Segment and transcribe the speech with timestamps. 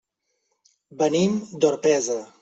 [1.01, 2.17] Venim d'Orpesa.